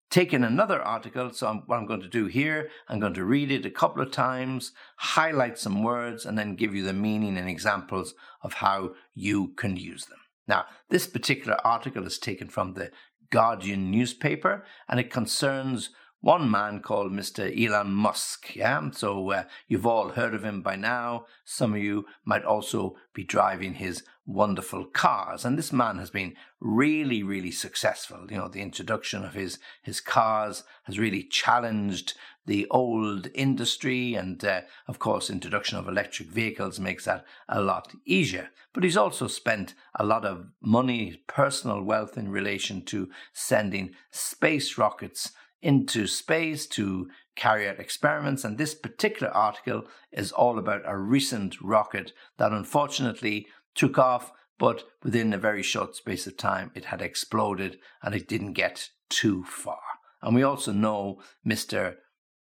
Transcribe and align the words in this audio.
taken 0.10 0.44
another 0.44 0.82
article. 0.82 1.32
So 1.32 1.48
I'm, 1.48 1.58
what 1.66 1.78
I'm 1.78 1.86
going 1.86 2.02
to 2.02 2.08
do 2.08 2.28
here, 2.28 2.70
I'm 2.88 3.00
going 3.00 3.14
to 3.16 3.26
read 3.26 3.52
it 3.52 3.66
a 3.66 3.72
couple 3.72 4.02
of 4.02 4.12
times, 4.12 4.72
highlight 4.98 5.58
some 5.58 5.84
words, 5.84 6.26
and 6.26 6.38
then 6.38 6.56
give 6.56 6.74
you 6.74 6.84
the 6.84 6.94
meaning 6.94 7.38
and 7.38 7.50
examples 7.50 8.14
of 8.42 8.54
how 8.54 8.94
you 9.14 9.50
can 9.58 9.76
use 9.78 10.06
them. 10.06 10.20
Now, 10.48 10.66
this 10.90 11.08
particular 11.08 11.58
article 11.66 12.06
is 12.06 12.18
taken 12.18 12.48
from 12.48 12.74
the 12.74 12.92
Guardian 13.30 13.92
newspaper 13.92 14.64
and 14.88 15.00
it 15.00 15.12
concerns 15.12 15.90
one 16.22 16.50
man 16.50 16.80
called 16.80 17.12
Mr. 17.12 17.48
Elon 17.56 17.92
Musk. 17.92 18.56
Yeah, 18.56 18.90
so 18.92 19.32
uh, 19.32 19.44
you've 19.68 19.86
all 19.86 20.10
heard 20.10 20.34
of 20.34 20.44
him 20.44 20.62
by 20.62 20.76
now. 20.76 21.26
Some 21.46 21.74
of 21.74 21.80
you 21.80 22.06
might 22.26 22.44
also 22.44 22.96
be 23.14 23.24
driving 23.24 23.76
his 23.76 24.04
wonderful 24.26 24.84
cars, 24.86 25.46
and 25.46 25.58
this 25.58 25.72
man 25.72 25.98
has 26.00 26.10
been 26.10 26.36
really, 26.60 27.24
really 27.24 27.52
successful. 27.52 28.28
You 28.30 28.38
know, 28.38 28.48
the 28.48 28.62
introduction 28.62 29.24
of 29.24 29.34
his 29.34 29.60
his 29.84 30.02
cars 30.02 30.64
has 30.84 31.00
really 31.00 31.24
challenged 31.24 32.14
the 32.46 32.68
old 32.72 33.28
industry, 33.36 34.16
and 34.16 34.44
uh, 34.44 34.62
of 34.88 35.00
course, 35.00 35.30
introduction 35.30 35.78
of 35.78 35.88
electric 35.88 36.30
vehicles 36.30 36.80
makes 36.80 37.06
that 37.06 37.26
a 37.48 37.62
lot 37.62 37.94
easier. 38.06 38.50
But 38.74 38.84
he's 38.84 38.98
also 38.98 39.28
spent 39.28 39.76
a 39.96 40.06
lot 40.06 40.26
of 40.26 40.48
money, 40.62 41.22
personal 41.28 41.82
wealth 41.82 42.18
in 42.18 42.30
relation 42.30 42.84
to 42.86 43.10
sending 43.34 43.92
space 44.12 44.78
rockets 44.78 45.32
into 45.62 46.08
space 46.08 46.68
to 46.68 47.10
carry 47.36 47.68
out 47.68 47.80
experiments. 47.80 48.44
And 48.44 48.58
this 48.58 48.76
particular 48.76 49.32
article 49.32 49.84
is 50.12 50.32
all 50.32 50.58
about 50.60 50.82
a 50.86 50.98
recent 50.98 51.62
rocket 51.62 52.14
that 52.38 52.52
unfortunately 52.52 53.48
took 53.76 53.98
off, 53.98 54.32
but 54.60 54.84
within 55.04 55.34
a 55.34 55.38
very 55.38 55.64
short 55.64 55.96
space 55.96 56.28
of 56.28 56.38
time, 56.38 56.72
it 56.76 56.86
had 56.86 57.02
exploded 57.02 57.78
and 58.02 58.16
it 58.16 58.28
didn't 58.28 58.54
get 58.54 58.90
too 59.10 59.44
far. 59.44 59.80
And 60.22 60.36
we 60.36 60.44
also 60.44 60.72
know 60.72 61.22
Mr. 61.46 61.96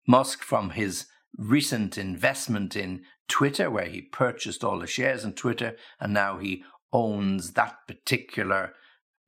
Musk 0.07 0.41
from 0.41 0.71
his 0.71 1.05
recent 1.37 1.97
investment 1.97 2.75
in 2.75 3.03
Twitter, 3.27 3.69
where 3.69 3.85
he 3.85 4.01
purchased 4.01 4.63
all 4.63 4.79
the 4.79 4.87
shares 4.87 5.25
in 5.25 5.33
Twitter, 5.33 5.75
and 5.99 6.13
now 6.13 6.37
he 6.37 6.63
owns 6.93 7.51
that 7.53 7.75
particular 7.87 8.73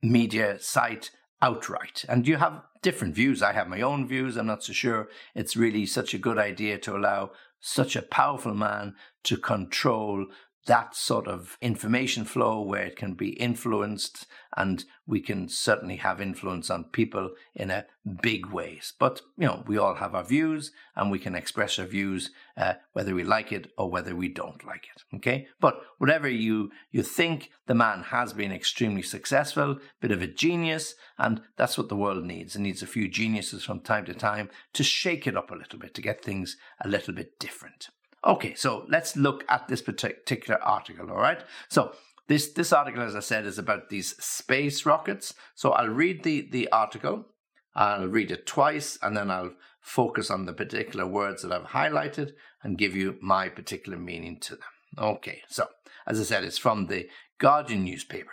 media 0.02 0.58
site 0.58 1.10
outright. 1.42 2.04
And 2.08 2.26
you 2.26 2.36
have 2.36 2.62
different 2.82 3.14
views. 3.14 3.42
I 3.42 3.52
have 3.52 3.68
my 3.68 3.80
own 3.80 4.06
views. 4.06 4.36
I'm 4.36 4.46
not 4.46 4.64
so 4.64 4.72
sure 4.72 5.08
it's 5.34 5.56
really 5.56 5.86
such 5.86 6.14
a 6.14 6.18
good 6.18 6.38
idea 6.38 6.78
to 6.78 6.96
allow 6.96 7.32
such 7.60 7.94
a 7.94 8.02
powerful 8.02 8.54
man 8.54 8.94
to 9.24 9.36
control 9.36 10.26
that 10.66 10.94
sort 10.94 11.26
of 11.26 11.56
information 11.60 12.24
flow 12.24 12.60
where 12.60 12.82
it 12.82 12.96
can 12.96 13.14
be 13.14 13.30
influenced 13.30 14.26
and 14.56 14.84
we 15.06 15.20
can 15.20 15.48
certainly 15.48 15.96
have 15.96 16.20
influence 16.20 16.70
on 16.70 16.84
people 16.84 17.30
in 17.54 17.70
a 17.70 17.86
big 18.22 18.46
ways. 18.46 18.92
But 18.98 19.22
you 19.36 19.46
know 19.46 19.64
we 19.66 19.78
all 19.78 19.94
have 19.94 20.14
our 20.14 20.24
views 20.24 20.72
and 20.96 21.10
we 21.10 21.18
can 21.18 21.34
express 21.34 21.78
our 21.78 21.86
views 21.86 22.30
uh, 22.56 22.74
whether 22.92 23.14
we 23.14 23.24
like 23.24 23.52
it 23.52 23.72
or 23.78 23.90
whether 23.90 24.14
we 24.14 24.28
don't 24.28 24.64
like 24.66 24.88
it 24.94 25.00
okay? 25.16 25.48
But 25.60 25.80
whatever 25.98 26.28
you 26.28 26.70
you 26.90 27.02
think 27.02 27.50
the 27.66 27.74
man 27.74 28.04
has 28.04 28.32
been 28.32 28.52
extremely 28.52 29.02
successful 29.02 29.78
bit 30.00 30.12
of 30.12 30.22
a 30.22 30.26
genius 30.26 30.94
and 31.18 31.40
that's 31.56 31.78
what 31.78 31.88
the 31.88 31.96
world 31.96 32.24
needs. 32.24 32.56
It 32.56 32.60
needs 32.60 32.82
a 32.82 32.86
few 32.86 33.08
geniuses 33.08 33.64
from 33.64 33.80
time 33.80 34.04
to 34.06 34.14
time 34.14 34.50
to 34.74 34.82
shake 34.82 35.26
it 35.26 35.36
up 35.36 35.50
a 35.50 35.56
little 35.56 35.78
bit 35.78 35.94
to 35.94 36.02
get 36.02 36.22
things 36.22 36.56
a 36.80 36.88
little 36.88 37.14
bit 37.14 37.38
different 37.38 37.88
Okay, 38.26 38.54
so 38.54 38.84
let's 38.88 39.16
look 39.16 39.44
at 39.48 39.68
this 39.68 39.80
particular 39.80 40.62
article, 40.62 41.10
all 41.10 41.16
right? 41.16 41.42
So 41.68 41.92
this, 42.28 42.52
this 42.52 42.72
article, 42.72 43.02
as 43.02 43.16
I 43.16 43.20
said, 43.20 43.46
is 43.46 43.58
about 43.58 43.88
these 43.88 44.16
space 44.22 44.84
rockets. 44.84 45.34
So 45.54 45.70
I'll 45.72 45.88
read 45.88 46.22
the, 46.22 46.48
the 46.50 46.68
article, 46.70 47.26
I'll 47.74 48.08
read 48.08 48.30
it 48.30 48.46
twice, 48.46 48.98
and 49.02 49.16
then 49.16 49.30
I'll 49.30 49.54
focus 49.80 50.30
on 50.30 50.44
the 50.44 50.52
particular 50.52 51.06
words 51.06 51.42
that 51.42 51.52
I've 51.52 51.68
highlighted 51.68 52.32
and 52.62 52.76
give 52.76 52.94
you 52.94 53.16
my 53.22 53.48
particular 53.48 53.98
meaning 53.98 54.38
to 54.40 54.56
them. 54.56 54.62
Okay, 54.98 55.42
so 55.48 55.68
as 56.06 56.20
I 56.20 56.24
said, 56.24 56.44
it's 56.44 56.58
from 56.58 56.86
the 56.86 57.08
Guardian 57.38 57.84
newspaper. 57.84 58.32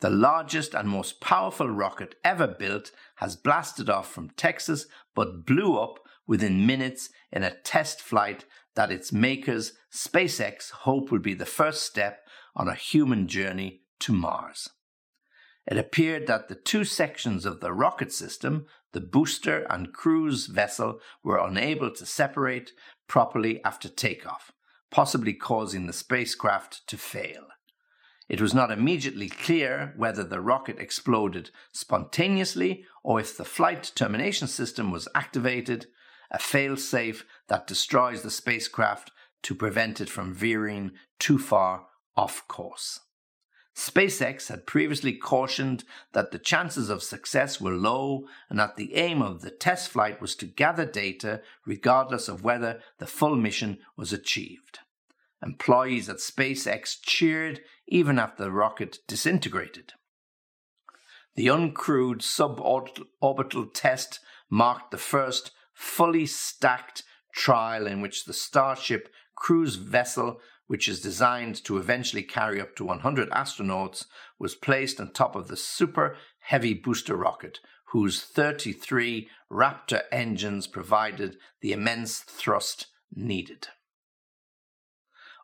The 0.00 0.10
largest 0.10 0.74
and 0.74 0.88
most 0.88 1.20
powerful 1.20 1.68
rocket 1.68 2.14
ever 2.24 2.46
built 2.46 2.90
has 3.16 3.36
blasted 3.36 3.90
off 3.90 4.10
from 4.10 4.30
Texas 4.30 4.86
but 5.14 5.44
blew 5.44 5.76
up 5.76 5.98
within 6.28 6.64
minutes 6.66 7.10
in 7.32 7.42
a 7.42 7.56
test 7.62 8.00
flight 8.00 8.44
that 8.76 8.92
its 8.92 9.12
makers, 9.12 9.72
SpaceX, 9.92 10.70
hope 10.70 11.10
will 11.10 11.18
be 11.18 11.34
the 11.34 11.44
first 11.44 11.82
step 11.82 12.20
on 12.54 12.68
a 12.68 12.74
human 12.74 13.26
journey 13.26 13.80
to 13.98 14.12
Mars. 14.12 14.68
It 15.66 15.76
appeared 15.76 16.26
that 16.28 16.48
the 16.48 16.54
two 16.54 16.84
sections 16.84 17.44
of 17.44 17.60
the 17.60 17.72
rocket 17.72 18.12
system, 18.12 18.66
the 18.92 19.00
booster 19.00 19.66
and 19.68 19.92
cruise 19.92 20.46
vessel, 20.46 21.00
were 21.24 21.38
unable 21.38 21.90
to 21.90 22.06
separate 22.06 22.72
properly 23.06 23.62
after 23.64 23.88
takeoff, 23.88 24.52
possibly 24.90 25.34
causing 25.34 25.86
the 25.86 25.92
spacecraft 25.92 26.86
to 26.86 26.96
fail. 26.96 27.48
It 28.28 28.40
was 28.40 28.54
not 28.54 28.70
immediately 28.70 29.28
clear 29.28 29.94
whether 29.96 30.22
the 30.22 30.40
rocket 30.40 30.78
exploded 30.78 31.50
spontaneously 31.72 32.84
or 33.02 33.18
if 33.18 33.36
the 33.36 33.44
flight 33.44 33.92
termination 33.94 34.48
system 34.48 34.90
was 34.90 35.08
activated, 35.14 35.86
a 36.30 36.38
failsafe 36.38 37.22
that 37.48 37.66
destroys 37.66 38.22
the 38.22 38.30
spacecraft 38.30 39.10
to 39.42 39.54
prevent 39.54 40.00
it 40.00 40.10
from 40.10 40.34
veering 40.34 40.92
too 41.18 41.38
far 41.38 41.86
off 42.16 42.46
course. 42.48 43.00
SpaceX 43.78 44.48
had 44.48 44.66
previously 44.66 45.12
cautioned 45.12 45.84
that 46.12 46.32
the 46.32 46.38
chances 46.38 46.90
of 46.90 47.00
success 47.00 47.60
were 47.60 47.70
low 47.70 48.26
and 48.50 48.58
that 48.58 48.74
the 48.74 48.96
aim 48.96 49.22
of 49.22 49.40
the 49.40 49.52
test 49.52 49.88
flight 49.88 50.20
was 50.20 50.34
to 50.34 50.46
gather 50.46 50.84
data 50.84 51.42
regardless 51.64 52.26
of 52.26 52.42
whether 52.42 52.80
the 52.98 53.06
full 53.06 53.36
mission 53.36 53.78
was 53.96 54.12
achieved. 54.12 54.80
Employees 55.40 56.08
at 56.08 56.16
SpaceX 56.16 56.96
cheered 57.00 57.60
even 57.86 58.18
after 58.18 58.42
the 58.42 58.50
rocket 58.50 58.98
disintegrated. 59.06 59.92
The 61.36 61.46
uncrewed 61.46 62.18
suborbital 62.18 63.72
test 63.72 64.18
marked 64.50 64.90
the 64.90 64.98
first 64.98 65.52
fully 65.78 66.26
stacked 66.26 67.04
trial 67.32 67.86
in 67.86 68.00
which 68.00 68.24
the 68.24 68.32
Starship 68.32 69.08
cruise 69.36 69.76
vessel, 69.76 70.40
which 70.66 70.88
is 70.88 71.00
designed 71.00 71.62
to 71.64 71.78
eventually 71.78 72.24
carry 72.24 72.60
up 72.60 72.74
to 72.74 72.84
100 72.84 73.30
astronauts, 73.30 74.06
was 74.40 74.56
placed 74.56 75.00
on 75.00 75.12
top 75.12 75.36
of 75.36 75.46
the 75.46 75.56
super 75.56 76.16
heavy 76.40 76.74
booster 76.74 77.16
rocket, 77.16 77.60
whose 77.92 78.20
33 78.20 79.28
Raptor 79.50 80.02
engines 80.10 80.66
provided 80.66 81.36
the 81.60 81.72
immense 81.72 82.18
thrust 82.18 82.88
needed. 83.14 83.68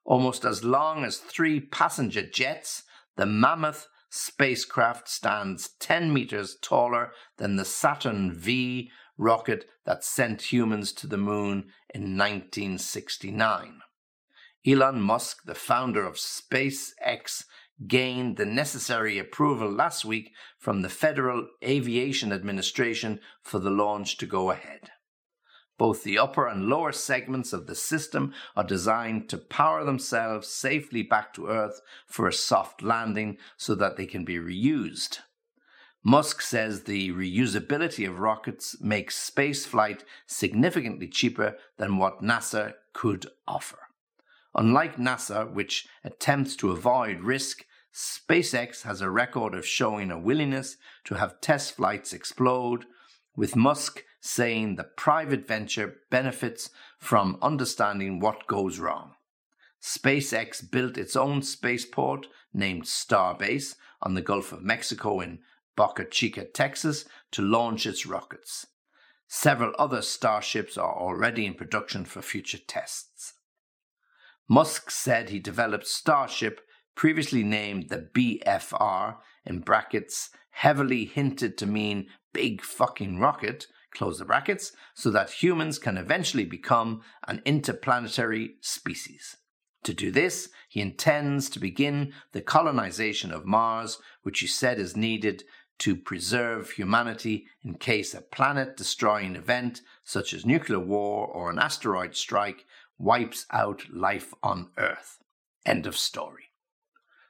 Almost 0.04 0.44
as 0.44 0.64
long 0.64 1.04
as 1.04 1.18
three 1.18 1.60
passenger 1.60 2.26
jets, 2.26 2.82
the 3.16 3.24
mammoth 3.24 3.86
spacecraft 4.10 5.08
stands 5.08 5.70
10 5.78 6.12
meters 6.12 6.56
taller 6.60 7.12
than 7.36 7.54
the 7.54 7.64
Saturn 7.64 8.32
V 8.32 8.90
rocket 9.16 9.66
that 9.84 10.04
sent 10.04 10.52
humans 10.52 10.92
to 10.92 11.06
the 11.06 11.16
moon 11.16 11.70
in 11.94 12.16
1969. 12.16 13.80
Elon 14.66 15.00
Musk, 15.00 15.44
the 15.44 15.54
founder 15.54 16.04
of 16.04 16.14
SpaceX, 16.14 17.44
gained 17.86 18.36
the 18.36 18.46
necessary 18.46 19.18
approval 19.18 19.70
last 19.70 20.04
week 20.04 20.32
from 20.58 20.82
the 20.82 20.88
Federal 20.88 21.48
Aviation 21.62 22.32
Administration 22.32 23.20
for 23.42 23.58
the 23.58 23.70
launch 23.70 24.16
to 24.18 24.26
go 24.26 24.50
ahead. 24.50 24.90
Both 25.76 26.04
the 26.04 26.18
upper 26.18 26.46
and 26.46 26.66
lower 26.66 26.92
segments 26.92 27.52
of 27.52 27.66
the 27.66 27.74
system 27.74 28.32
are 28.56 28.64
designed 28.64 29.28
to 29.30 29.38
power 29.38 29.84
themselves 29.84 30.48
safely 30.48 31.02
back 31.02 31.34
to 31.34 31.48
Earth 31.48 31.80
for 32.06 32.28
a 32.28 32.32
soft 32.32 32.80
landing 32.80 33.38
so 33.56 33.74
that 33.74 33.96
they 33.96 34.06
can 34.06 34.24
be 34.24 34.36
reused. 34.36 35.18
Musk 36.06 36.42
says 36.42 36.82
the 36.82 37.10
reusability 37.12 38.06
of 38.06 38.20
rockets 38.20 38.78
makes 38.78 39.16
space 39.16 39.64
flight 39.64 40.04
significantly 40.26 41.08
cheaper 41.08 41.56
than 41.78 41.96
what 41.96 42.22
NASA 42.22 42.74
could 42.92 43.26
offer. 43.48 43.78
Unlike 44.54 44.98
NASA, 44.98 45.50
which 45.50 45.88
attempts 46.04 46.56
to 46.56 46.70
avoid 46.70 47.20
risk, 47.20 47.64
SpaceX 47.92 48.82
has 48.82 49.00
a 49.00 49.08
record 49.08 49.54
of 49.54 49.66
showing 49.66 50.10
a 50.10 50.18
willingness 50.18 50.76
to 51.04 51.14
have 51.14 51.40
test 51.40 51.74
flights 51.76 52.12
explode, 52.12 52.84
with 53.34 53.56
Musk 53.56 54.04
saying 54.20 54.76
the 54.76 54.84
private 54.84 55.46
venture 55.46 55.96
benefits 56.10 56.68
from 56.98 57.38
understanding 57.40 58.20
what 58.20 58.46
goes 58.46 58.78
wrong. 58.78 59.12
SpaceX 59.82 60.70
built 60.70 60.98
its 60.98 61.16
own 61.16 61.40
spaceport 61.42 62.26
named 62.52 62.84
Starbase 62.84 63.76
on 64.02 64.14
the 64.14 64.22
Gulf 64.22 64.52
of 64.52 64.62
Mexico 64.62 65.20
in 65.20 65.40
Boca 65.76 66.04
Chica, 66.04 66.44
Texas, 66.44 67.04
to 67.32 67.42
launch 67.42 67.86
its 67.86 68.06
rockets. 68.06 68.66
Several 69.26 69.72
other 69.78 70.02
starships 70.02 70.78
are 70.78 70.94
already 70.94 71.46
in 71.46 71.54
production 71.54 72.04
for 72.04 72.22
future 72.22 72.58
tests. 72.58 73.34
Musk 74.48 74.90
said 74.90 75.30
he 75.30 75.38
developed 75.38 75.86
Starship, 75.86 76.60
previously 76.94 77.42
named 77.42 77.88
the 77.88 78.08
BFR, 78.14 79.16
in 79.44 79.60
brackets, 79.60 80.30
heavily 80.50 81.04
hinted 81.04 81.58
to 81.58 81.66
mean 81.66 82.06
big 82.32 82.62
fucking 82.62 83.18
rocket, 83.18 83.66
close 83.92 84.18
the 84.18 84.24
brackets, 84.24 84.72
so 84.94 85.10
that 85.10 85.42
humans 85.42 85.78
can 85.78 85.96
eventually 85.96 86.44
become 86.44 87.00
an 87.26 87.40
interplanetary 87.44 88.56
species. 88.60 89.36
To 89.84 89.94
do 89.94 90.10
this, 90.10 90.48
he 90.68 90.80
intends 90.80 91.50
to 91.50 91.58
begin 91.58 92.12
the 92.32 92.40
colonization 92.40 93.30
of 93.30 93.44
Mars, 93.44 93.98
which 94.22 94.40
he 94.40 94.46
said 94.46 94.78
is 94.78 94.96
needed 94.96 95.44
to 95.78 95.96
preserve 95.96 96.70
humanity 96.70 97.46
in 97.62 97.74
case 97.74 98.14
a 98.14 98.20
planet 98.20 98.76
destroying 98.76 99.36
event, 99.36 99.80
such 100.04 100.32
as 100.32 100.46
nuclear 100.46 100.78
war 100.78 101.26
or 101.26 101.50
an 101.50 101.58
asteroid 101.58 102.14
strike, 102.14 102.64
wipes 102.98 103.46
out 103.50 103.82
life 103.92 104.32
on 104.42 104.70
Earth. 104.78 105.18
End 105.66 105.86
of 105.86 105.96
story. 105.96 106.50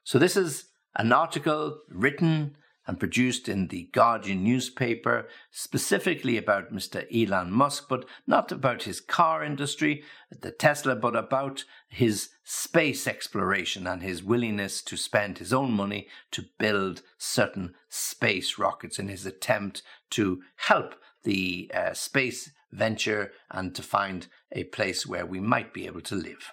So, 0.03 0.19
this 0.19 0.37
is 0.37 0.67
an 0.97 1.13
article 1.13 1.81
written 1.89 2.57
and 2.87 3.01
produced 3.01 3.49
in 3.49 3.69
the 3.69 3.89
Guardian 3.93 4.45
newspaper, 4.45 5.27
specifically 5.51 6.37
about 6.37 6.73
Mr. 6.73 7.07
Elon 7.15 7.51
Musk, 7.51 7.87
but 7.89 8.05
not 8.27 8.53
about 8.53 8.83
his 8.83 9.01
car 9.01 9.43
industry, 9.43 10.03
the 10.31 10.51
Tesla, 10.51 10.95
but 10.95 11.17
about 11.17 11.65
his 11.89 12.31
space 12.45 13.07
exploration 13.07 13.87
and 13.87 14.03
his 14.03 14.23
willingness 14.23 14.83
to 14.83 14.97
spend 14.97 15.39
his 15.39 15.53
own 15.53 15.73
money 15.73 16.09
to 16.31 16.45
build 16.59 17.03
certain 17.17 17.75
space 17.89 18.59
rockets 18.59 18.99
in 18.99 19.09
his 19.09 19.25
attempt 19.25 19.83
to 20.11 20.43
help 20.57 20.95
the 21.25 21.71
uh, 21.75 21.95
space 21.95 22.51
venture 22.71 23.33
and 23.51 23.75
to 23.75 23.83
find 23.83 24.27
a 24.53 24.65
place 24.65 25.07
where 25.07 25.25
we 25.25 25.41
might 25.41 25.73
be 25.73 25.87
able 25.87 26.03
to 26.03 26.15
live. 26.15 26.53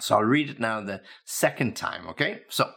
So 0.00 0.16
I'll 0.16 0.22
read 0.22 0.50
it 0.50 0.60
now 0.60 0.80
the 0.80 1.02
second 1.24 1.76
time, 1.76 2.08
okay? 2.08 2.40
So, 2.48 2.70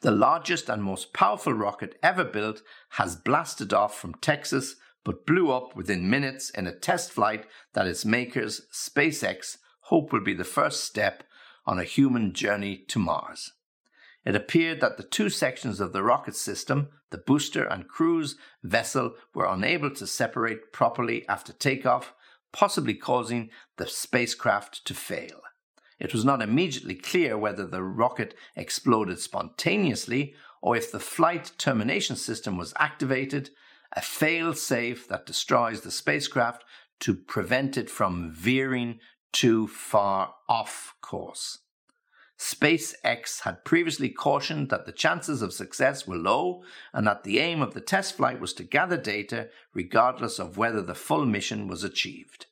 the 0.00 0.10
largest 0.10 0.68
and 0.68 0.82
most 0.82 1.12
powerful 1.12 1.52
rocket 1.52 1.98
ever 2.02 2.24
built 2.24 2.62
has 2.90 3.16
blasted 3.16 3.72
off 3.72 3.98
from 3.98 4.14
Texas 4.14 4.76
but 5.04 5.24
blew 5.24 5.52
up 5.52 5.76
within 5.76 6.10
minutes 6.10 6.50
in 6.50 6.66
a 6.66 6.74
test 6.74 7.12
flight 7.12 7.46
that 7.74 7.86
its 7.86 8.04
makers, 8.04 8.62
SpaceX, 8.72 9.56
hope 9.82 10.12
will 10.12 10.20
be 10.20 10.34
the 10.34 10.42
first 10.42 10.82
step 10.82 11.22
on 11.64 11.78
a 11.78 11.84
human 11.84 12.32
journey 12.32 12.84
to 12.88 12.98
Mars. 12.98 13.52
It 14.24 14.34
appeared 14.34 14.80
that 14.80 14.96
the 14.96 15.04
two 15.04 15.30
sections 15.30 15.78
of 15.78 15.92
the 15.92 16.02
rocket 16.02 16.34
system, 16.34 16.88
the 17.10 17.18
booster 17.18 17.64
and 17.64 17.88
cruise 17.88 18.34
vessel, 18.64 19.14
were 19.32 19.46
unable 19.46 19.90
to 19.90 20.06
separate 20.08 20.72
properly 20.72 21.26
after 21.28 21.52
takeoff, 21.52 22.12
possibly 22.52 22.94
causing 22.94 23.50
the 23.76 23.86
spacecraft 23.86 24.84
to 24.86 24.94
fail. 24.94 25.40
It 25.98 26.12
was 26.12 26.24
not 26.24 26.42
immediately 26.42 26.94
clear 26.94 27.38
whether 27.38 27.66
the 27.66 27.82
rocket 27.82 28.34
exploded 28.54 29.18
spontaneously 29.18 30.34
or 30.60 30.76
if 30.76 30.90
the 30.90 31.00
flight 31.00 31.52
termination 31.58 32.16
system 32.16 32.56
was 32.56 32.74
activated, 32.78 33.50
a 33.92 34.02
fail 34.02 34.52
safe 34.54 35.08
that 35.08 35.26
destroys 35.26 35.82
the 35.82 35.90
spacecraft 35.90 36.64
to 37.00 37.14
prevent 37.14 37.76
it 37.76 37.90
from 37.90 38.30
veering 38.30 38.98
too 39.32 39.66
far 39.66 40.34
off 40.48 40.94
course. 41.00 41.58
SpaceX 42.38 43.42
had 43.42 43.64
previously 43.64 44.10
cautioned 44.10 44.68
that 44.68 44.84
the 44.84 44.92
chances 44.92 45.40
of 45.40 45.54
success 45.54 46.06
were 46.06 46.16
low 46.16 46.62
and 46.92 47.06
that 47.06 47.24
the 47.24 47.38
aim 47.38 47.62
of 47.62 47.72
the 47.72 47.80
test 47.80 48.16
flight 48.16 48.40
was 48.40 48.52
to 48.54 48.62
gather 48.62 48.98
data 48.98 49.48
regardless 49.72 50.38
of 50.38 50.58
whether 50.58 50.82
the 50.82 50.94
full 50.94 51.24
mission 51.24 51.66
was 51.66 51.82
achieved. 51.82 52.46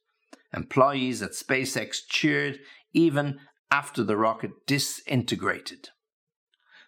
Employees 0.55 1.20
at 1.20 1.32
SpaceX 1.32 1.99
cheered 2.06 2.61
even 2.94 3.38
after 3.70 4.02
the 4.02 4.17
rocket 4.17 4.67
disintegrated. 4.67 5.91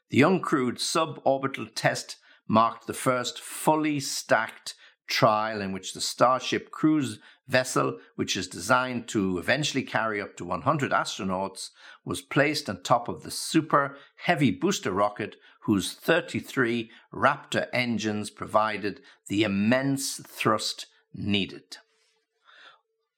The 0.08 0.20
uncrewed 0.20 0.79
suborbital 0.79 1.70
test 1.75 2.17
marked 2.49 2.87
the 2.87 2.94
first 2.94 3.41
fully 3.41 4.00
stacked 4.00 4.75
trial 5.08 5.61
in 5.61 5.73
which 5.73 5.93
the 5.93 6.00
Starship 6.00 6.70
cruise 6.70 7.19
vessel, 7.47 7.99
which 8.17 8.37
is 8.37 8.49
designed 8.49 9.08
to 9.08 9.38
eventually 9.38 9.82
carry 9.82 10.20
up 10.20 10.37
to 10.37 10.44
100 10.44 10.91
astronauts, 10.91 11.70
was 12.05 12.20
placed 12.20 12.69
on 12.69 12.82
top 12.82 13.09
of 13.09 13.23
the 13.23 13.31
super 13.31 13.97
heavy 14.25 14.50
booster 14.50 14.93
rocket 14.93 15.37
whose 15.62 15.93
33 15.93 16.91
Raptor 17.12 17.67
engines 17.73 18.31
provided 18.31 19.00
the 19.29 19.43
immense 19.43 20.20
thrust 20.26 20.87
needed. 21.12 21.79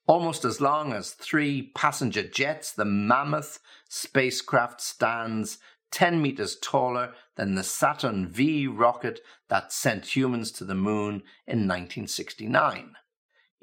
Almost 0.08 0.46
as 0.46 0.58
long 0.58 0.94
as 0.94 1.12
three 1.12 1.70
passenger 1.74 2.22
jets, 2.22 2.72
the 2.72 2.86
Mammoth 2.86 3.60
spacecraft 3.90 4.80
stands 4.80 5.58
10 5.90 6.22
meters 6.22 6.56
taller 6.56 7.12
than 7.36 7.54
the 7.54 7.62
Saturn 7.62 8.26
V 8.26 8.66
rocket 8.66 9.20
that 9.48 9.70
sent 9.70 10.16
humans 10.16 10.50
to 10.52 10.64
the 10.64 10.74
moon 10.74 11.22
in 11.46 11.68
1969. 11.68 12.94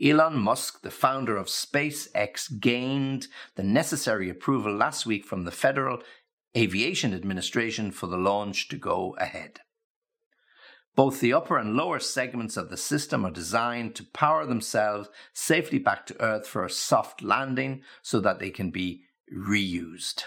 Elon 0.04 0.38
Musk, 0.38 0.84
the 0.84 0.92
founder 0.92 1.36
of 1.36 1.48
SpaceX, 1.48 2.60
gained 2.60 3.28
the 3.56 3.64
necessary 3.64 4.30
approval 4.30 4.76
last 4.76 5.08
week 5.08 5.26
from 5.26 5.46
the 5.46 5.52
Federal 5.52 6.04
Aviation 6.56 7.12
Administration 7.16 7.90
for 7.90 8.06
the 8.06 8.18
launch 8.18 8.68
to 8.68 8.78
go 8.78 9.16
ahead. 9.20 9.62
Both 10.96 11.20
the 11.20 11.34
upper 11.34 11.58
and 11.58 11.76
lower 11.76 12.00
segments 12.00 12.56
of 12.56 12.70
the 12.70 12.78
system 12.78 13.26
are 13.26 13.32
designed 13.32 13.96
to 13.96 14.06
power 14.06 14.46
themselves 14.46 15.10
safely 15.34 15.78
back 15.78 16.06
to 16.08 16.22
Earth 16.22 16.48
for 16.48 16.64
a 16.64 16.70
soft 16.70 17.22
landing 17.22 17.84
so 18.02 18.22
that 18.22 18.40
they 18.40 18.50
can 18.50 18.72
be 18.72 19.04
reused. 19.34 20.24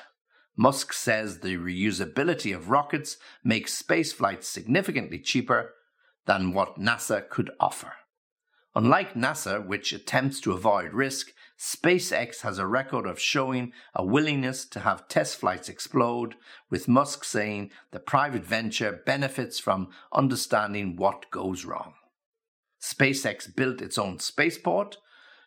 Musk 0.57 0.93
says 0.93 1.41
the 1.41 1.57
reusability 1.57 2.55
of 2.55 2.69
rockets 2.69 3.17
makes 3.43 3.81
spaceflight 3.81 4.43
significantly 4.43 5.19
cheaper 5.19 5.75
than 6.27 6.53
what 6.53 6.79
NASA 6.79 7.27
could 7.29 7.51
offer. 7.59 7.93
Unlike 8.75 9.15
NASA, 9.15 9.65
which 9.65 9.93
attempts 9.93 10.41
to 10.41 10.53
avoid 10.53 10.93
risk, 10.93 11.33
SpaceX 11.59 12.43
has 12.43 12.59
a 12.59 12.67
record 12.67 13.05
of 13.05 13.19
showing 13.19 13.73
a 13.93 14.05
willingness 14.05 14.65
to 14.67 14.81
have 14.81 15.09
test 15.09 15.37
flights 15.37 15.69
explode, 15.69 16.37
with 16.71 16.87
Musk 16.87 17.25
saying 17.25 17.71
the 17.91 17.99
private 17.99 18.45
venture 18.45 19.03
benefits 19.05 19.59
from 19.59 19.89
understanding 20.13 20.95
what 20.95 21.31
goes 21.33 21.65
wrong. 21.65 21.95
SpaceX 22.81 23.55
built 23.55 23.83
its 23.83 23.99
own 23.99 24.21
spaceport, 24.21 24.99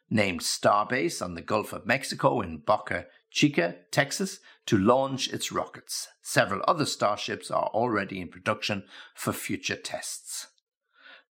named 0.10 0.42
Starbase 0.42 1.22
on 1.22 1.36
the 1.36 1.42
Gulf 1.42 1.72
of 1.72 1.86
Mexico 1.86 2.42
in 2.42 2.58
Boca 2.58 3.06
Chica, 3.32 3.78
Texas, 3.92 4.40
to 4.66 4.78
launch 4.78 5.32
its 5.32 5.54
rockets. 5.54 6.10
Several 6.22 6.62
other 6.68 6.86
starships 6.86 7.50
are 7.50 7.68
already 7.68 8.20
in 8.20 8.28
production 8.28 8.84
for 9.16 9.32
future 9.32 9.78
tests. 9.78 10.48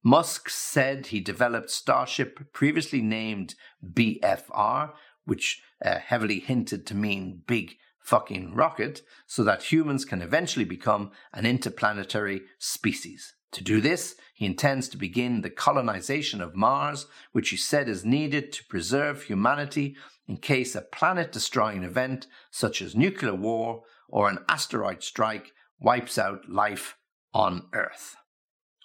Musk 0.04 0.50
said 0.50 1.08
he 1.08 1.20
developed 1.20 1.70
Starship, 1.70 2.52
previously 2.54 3.02
named 3.02 3.56
BFR, 3.86 4.94
which 5.26 5.62
uh, 5.84 6.00
heavily 6.00 6.40
hinted 6.40 6.88
to 6.88 6.96
mean 6.96 7.44
big 7.46 7.76
fucking 8.00 8.56
rocket, 8.56 9.04
so 9.28 9.44
that 9.44 9.72
humans 9.72 10.06
can 10.06 10.22
eventually 10.22 10.66
become 10.66 11.12
an 11.34 11.46
interplanetary 11.46 12.42
species. 12.58 13.34
To 13.52 13.64
do 13.64 13.82
this, 13.82 14.16
he 14.34 14.46
intends 14.46 14.88
to 14.90 14.98
begin 14.98 15.42
the 15.42 15.50
colonization 15.50 16.42
of 16.42 16.56
Mars, 16.56 17.06
which 17.32 17.50
he 17.50 17.58
said 17.58 17.88
is 17.88 18.06
needed 18.06 18.52
to 18.54 18.66
preserve 18.66 19.24
humanity 19.24 19.96
in 20.28 20.38
case 20.38 20.74
a 20.74 20.82
planet 20.82 21.32
destroying 21.32 21.84
event, 21.84 22.28
such 22.50 22.82
as 22.82 22.96
nuclear 22.96 23.36
war 23.36 23.84
or 24.08 24.30
an 24.30 24.40
asteroid 24.48 25.04
strike, 25.04 25.52
wipes 25.80 26.18
out 26.18 26.50
life 26.50 26.98
on 27.34 27.68
Earth. 27.74 28.16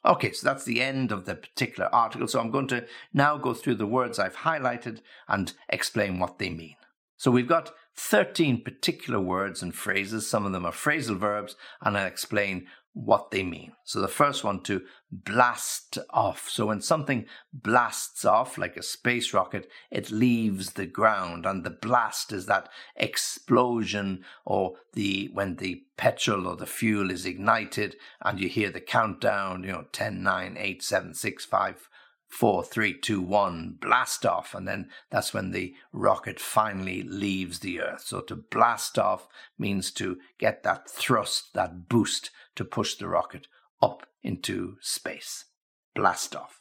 Okay, 0.06 0.30
so 0.30 0.46
that's 0.46 0.64
the 0.64 0.80
end 0.80 1.10
of 1.10 1.25
the 1.25 1.34
particular 1.34 1.92
article. 1.92 2.28
So 2.28 2.38
I'm 2.38 2.52
going 2.52 2.68
to 2.68 2.86
now 3.12 3.36
go 3.36 3.52
through 3.52 3.75
the 3.75 3.86
words 3.86 4.18
I've 4.18 4.36
highlighted 4.36 5.00
and 5.26 5.52
explain 5.68 6.20
what 6.20 6.38
they 6.38 6.48
mean. 6.48 6.76
So 7.16 7.30
we've 7.30 7.48
got 7.48 7.72
13 7.96 8.62
particular 8.62 9.18
words 9.18 9.62
and 9.62 9.75
phrases. 9.75 10.28
Some 10.28 10.46
of 10.46 10.52
them 10.52 10.64
are 10.64 10.72
phrasal 10.72 11.16
verbs, 11.16 11.56
and 11.80 11.98
I'll 11.98 12.06
explain 12.06 12.66
what 12.96 13.30
they 13.30 13.42
mean. 13.42 13.72
So 13.84 14.00
the 14.00 14.08
first 14.08 14.42
one 14.42 14.62
to 14.62 14.80
blast 15.12 15.98
off. 16.08 16.48
So 16.48 16.64
when 16.66 16.80
something 16.80 17.26
blasts 17.52 18.24
off, 18.24 18.56
like 18.56 18.74
a 18.78 18.82
space 18.82 19.34
rocket, 19.34 19.68
it 19.90 20.10
leaves 20.10 20.72
the 20.72 20.86
ground, 20.86 21.44
and 21.44 21.62
the 21.62 21.70
blast 21.70 22.32
is 22.32 22.46
that 22.46 22.70
explosion 22.96 24.24
or 24.46 24.76
the 24.94 25.28
when 25.34 25.56
the 25.56 25.82
petrol 25.98 26.46
or 26.46 26.56
the 26.56 26.64
fuel 26.64 27.10
is 27.10 27.26
ignited 27.26 27.96
and 28.22 28.40
you 28.40 28.48
hear 28.48 28.70
the 28.70 28.80
countdown, 28.80 29.62
you 29.62 29.72
know, 29.72 29.84
10, 29.92 30.22
9, 30.22 30.56
8, 30.58 30.82
7, 30.82 31.12
6, 31.12 31.44
5, 31.44 31.88
four, 32.28 32.62
three, 32.64 32.99
two, 32.99 33.21
one, 33.21 33.76
blast 33.80 34.26
off. 34.26 34.54
And 34.54 34.66
then 34.66 34.90
that's 35.11 35.33
when 35.33 35.50
the 35.50 35.75
rocket 35.92 36.40
finally 36.40 37.02
leaves 37.02 37.61
the 37.61 37.80
Earth. 37.80 38.02
So 38.02 38.21
to 38.23 38.37
blast 38.37 38.99
off 38.99 39.28
means 39.59 39.90
to 39.92 40.18
get 40.38 40.62
that 40.62 40.90
thrust, 40.90 41.54
that 41.54 41.88
boost 41.88 42.30
to 42.56 42.64
push 42.64 42.95
the 42.97 43.09
rocket 43.09 43.47
up 43.83 44.06
into 44.23 44.76
space. 44.80 45.45
Blast 45.95 46.35
off. 46.35 46.61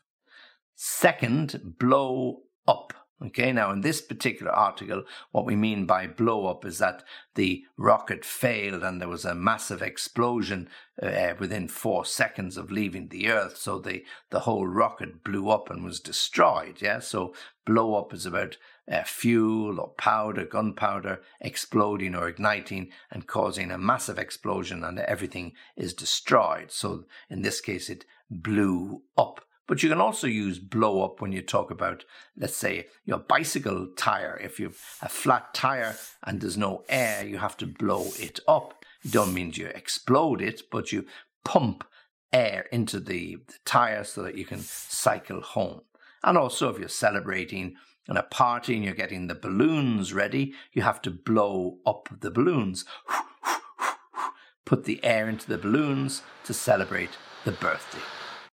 Second, 0.76 1.76
blow 1.80 2.42
up. 2.68 2.94
Okay, 3.24 3.54
now 3.54 3.72
in 3.72 3.80
this 3.80 4.02
particular 4.02 4.52
article, 4.52 5.04
what 5.32 5.46
we 5.46 5.56
mean 5.56 5.86
by 5.86 6.06
blow 6.06 6.48
up 6.48 6.66
is 6.66 6.80
that 6.80 7.02
the 7.36 7.64
rocket 7.78 8.26
failed 8.26 8.84
and 8.84 9.00
there 9.00 9.08
was 9.08 9.24
a 9.24 9.34
massive 9.34 9.82
explosion 9.82 10.68
uh, 11.02 11.34
within 11.40 11.70
four 11.70 12.04
seconds 12.04 12.58
of 12.58 12.72
leaving 12.72 13.08
the 13.08 13.30
Earth. 13.30 13.56
So 13.56 13.80
the, 13.80 14.04
the 14.32 14.42
whole 14.42 14.68
rocket 14.68 15.24
blew 15.24 15.50
up 15.50 15.70
and 15.70 15.82
was 15.82 16.02
destroyed. 16.02 16.82
Yeah, 16.82 17.00
so 17.00 17.34
blow 17.66 17.96
up 17.96 18.14
is 18.14 18.26
about 18.26 18.58
uh, 18.92 19.04
fuel 19.04 19.80
or 19.80 19.90
powder, 19.98 20.44
gunpowder 20.44 21.22
exploding 21.40 22.16
or 22.16 22.28
igniting 22.28 22.90
and 23.10 23.28
causing 23.28 23.72
a 23.72 23.78
massive 23.78 24.20
explosion 24.20 24.84
and 24.84 25.00
everything 25.00 25.54
is 25.78 25.94
destroyed. 25.94 26.70
So 26.70 27.06
in 27.30 27.44
this 27.44 27.62
case, 27.62 27.90
it 27.90 28.04
blew 28.30 29.04
up. 29.18 29.35
But 29.68 29.82
you 29.82 29.90
can 29.90 30.02
also 30.02 30.28
use 30.28 30.60
blow 30.60 31.04
up 31.04 31.22
when 31.22 31.32
you 31.32 31.42
talk 31.42 31.72
about, 31.72 32.06
let's 32.38 32.56
say, 32.56 32.88
your 33.04 33.18
bicycle 33.18 33.88
tire. 33.98 34.40
If 34.44 34.60
you 34.60 34.68
have 34.68 34.80
a 35.02 35.10
flat 35.10 35.54
tire 35.54 35.96
and 36.24 36.40
there's 36.40 36.58
no 36.58 36.84
air, 36.88 37.26
you 37.26 37.40
have 37.40 37.58
to 37.58 37.68
blow 37.68 38.06
it 38.20 38.40
up. 38.48 38.86
It 39.04 39.12
don't 39.12 39.34
mean 39.34 39.52
you 39.56 39.68
explode 39.68 40.42
it, 40.42 40.64
but 40.72 40.92
you 40.92 41.06
pump 41.44 41.84
air 42.32 42.68
into 42.72 43.00
the, 43.00 43.38
the 43.48 43.54
tire 43.66 44.04
so 44.04 44.22
that 44.24 44.36
you 44.36 44.46
can 44.46 44.60
cycle 44.60 45.42
home. 45.42 45.82
And 46.24 46.38
also, 46.38 46.70
if 46.70 46.80
you're 46.80 46.90
celebrating 46.90 47.76
in 48.08 48.18
a 48.18 48.24
party 48.24 48.76
and 48.76 48.84
you're 48.84 48.94
getting 48.94 49.28
the 49.28 49.36
balloons 49.36 50.14
ready, 50.14 50.54
you 50.74 50.82
have 50.84 51.02
to 51.04 51.12
blow 51.12 51.78
up 51.86 52.10
the 52.20 52.32
balloons. 52.32 52.86
Put 54.66 54.86
the 54.86 55.04
air 55.04 55.30
into 55.30 55.48
the 55.48 55.58
balloons 55.58 56.24
to 56.44 56.54
celebrate 56.54 57.12
the 57.46 57.52
birthday. 57.52 58.00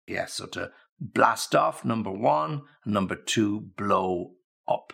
Yes, 0.06 0.16
yeah, 0.18 0.26
so 0.26 0.46
to 0.46 0.70
blast 1.02 1.54
off, 1.54 1.84
number 1.84 2.10
one, 2.10 2.62
and 2.84 2.94
number 2.94 3.16
two, 3.16 3.60
blow 3.76 4.32
up. 4.68 4.92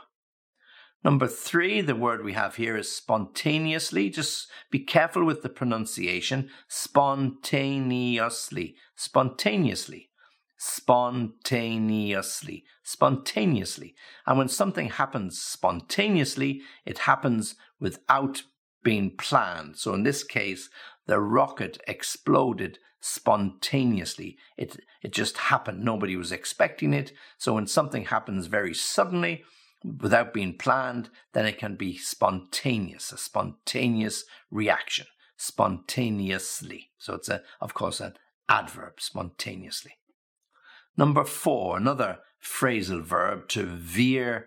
Number 1.04 1.28
three, 1.28 1.80
the 1.80 1.94
word 1.94 2.24
we 2.24 2.32
have 2.32 2.56
here 2.56 2.76
is 2.76 2.90
spontaneously. 2.90 4.10
Just 4.10 4.48
be 4.70 4.80
careful 4.80 5.24
with 5.24 5.42
the 5.42 5.48
pronunciation. 5.48 6.50
Spontaneously. 6.66 8.74
Spontaneously. 8.96 10.10
Spontaneously. 10.56 12.64
Spontaneously. 12.82 13.94
And 14.26 14.38
when 14.38 14.48
something 14.48 14.90
happens 14.90 15.40
spontaneously, 15.40 16.62
it 16.84 16.98
happens 16.98 17.54
without 17.78 18.42
being 18.82 19.16
planned. 19.16 19.76
So 19.76 19.94
in 19.94 20.02
this 20.02 20.24
case, 20.24 20.68
the 21.06 21.20
rocket 21.20 21.78
exploded 21.86 22.80
spontaneously. 23.00 24.36
It, 24.56 24.80
it 25.02 25.12
just 25.12 25.36
happened. 25.36 25.84
Nobody 25.84 26.16
was 26.16 26.32
expecting 26.32 26.92
it. 26.92 27.12
So 27.36 27.54
when 27.54 27.66
something 27.66 28.06
happens 28.06 28.46
very 28.46 28.74
suddenly, 28.74 29.44
without 30.00 30.34
being 30.34 30.56
planned, 30.56 31.10
then 31.32 31.46
it 31.46 31.58
can 31.58 31.76
be 31.76 31.96
spontaneous, 31.96 33.12
a 33.12 33.18
spontaneous 33.18 34.24
reaction, 34.50 35.06
spontaneously. 35.36 36.90
So 36.98 37.14
it's, 37.14 37.28
a, 37.28 37.42
of 37.60 37.74
course, 37.74 38.00
an 38.00 38.14
adverb, 38.48 39.00
spontaneously. 39.00 39.92
Number 40.96 41.24
four, 41.24 41.76
another 41.76 42.18
phrasal 42.42 43.02
verb 43.02 43.48
to 43.50 43.64
veer 43.64 44.46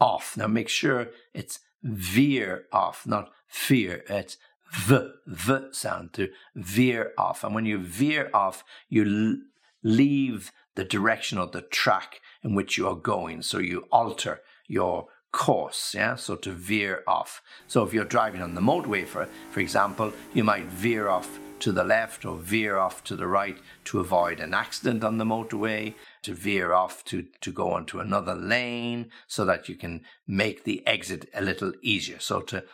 off. 0.00 0.36
Now 0.36 0.46
make 0.46 0.68
sure 0.68 1.08
it's 1.34 1.60
veer 1.82 2.64
off, 2.72 3.06
not 3.06 3.30
fear. 3.46 4.02
It's 4.08 4.38
v, 4.74 5.10
v 5.26 5.58
sound 5.72 6.12
to 6.14 6.30
veer 6.54 7.12
off. 7.16 7.44
And 7.44 7.54
when 7.54 7.66
you 7.66 7.78
veer 7.78 8.30
off, 8.34 8.64
you 8.88 9.04
l- 9.04 9.42
leave 9.82 10.52
the 10.74 10.84
direction 10.84 11.38
or 11.38 11.46
the 11.46 11.62
track 11.62 12.20
in 12.42 12.54
which 12.54 12.76
you 12.76 12.88
are 12.88 12.96
going. 12.96 13.42
So 13.42 13.58
you 13.58 13.86
alter 13.92 14.40
your 14.66 15.08
course, 15.32 15.94
yeah? 15.94 16.16
So 16.16 16.36
to 16.36 16.52
veer 16.52 17.02
off. 17.06 17.42
So 17.66 17.84
if 17.84 17.92
you're 17.92 18.04
driving 18.04 18.42
on 18.42 18.54
the 18.54 18.60
motorway, 18.60 19.06
for, 19.06 19.28
for 19.50 19.60
example, 19.60 20.12
you 20.32 20.44
might 20.44 20.66
veer 20.66 21.08
off 21.08 21.38
to 21.60 21.72
the 21.72 21.84
left 21.84 22.24
or 22.24 22.36
veer 22.36 22.76
off 22.76 23.02
to 23.04 23.16
the 23.16 23.26
right 23.26 23.56
to 23.84 24.00
avoid 24.00 24.38
an 24.40 24.52
accident 24.52 25.02
on 25.02 25.18
the 25.18 25.24
motorway, 25.24 25.94
to 26.22 26.34
veer 26.34 26.72
off 26.72 27.04
to, 27.04 27.26
to 27.40 27.50
go 27.52 27.72
onto 27.72 28.00
another 28.00 28.34
lane 28.34 29.10
so 29.26 29.44
that 29.44 29.68
you 29.68 29.74
can 29.74 30.02
make 30.26 30.64
the 30.64 30.86
exit 30.86 31.28
a 31.34 31.40
little 31.40 31.72
easier. 31.80 32.18
So 32.18 32.40
to 32.42 32.64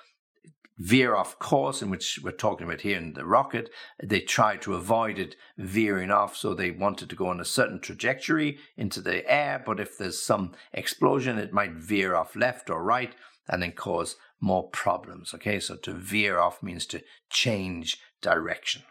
veer 0.81 1.15
off 1.15 1.39
course, 1.39 1.83
in 1.83 1.91
which 1.91 2.19
we're 2.25 2.33
talking 2.33 2.67
about 2.67 2.81
here 2.81 2.97
in 2.97 3.13
the 3.13 3.27
rocket. 3.27 3.71
They 4.03 4.21
tried 4.21 4.63
to 4.63 4.75
avoid 4.75 5.19
it 5.19 5.37
veering 5.59 6.11
off, 6.11 6.37
so 6.37 6.55
they 6.55 6.71
wanted 6.71 7.11
to 7.11 7.17
go 7.17 7.29
on 7.29 7.39
a 7.39 7.45
certain 7.45 7.81
trajectory 7.81 8.59
into 8.77 9.03
the 9.03 9.31
air. 9.31 9.63
But 9.65 9.79
if 9.79 9.99
there's 9.99 10.23
some 10.23 10.53
explosion, 10.73 11.39
it 11.39 11.53
might 11.53 11.75
veer 11.75 12.15
off 12.15 12.35
left 12.35 12.71
or 12.71 12.83
right 12.83 13.15
and 13.47 13.63
then 13.63 13.73
cause 13.73 14.17
more 14.41 14.71
problems. 14.71 15.35
Okay, 15.35 15.61
so 15.61 15.77
to 15.77 15.93
veer 15.93 16.39
off 16.39 16.63
means 16.63 16.87
to 16.87 17.03
change 17.29 17.99
direction. 18.23 18.83